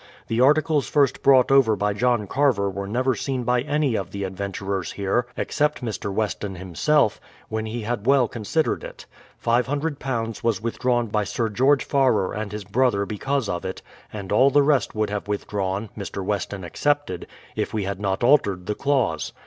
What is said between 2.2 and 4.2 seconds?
Carver were never seen by any of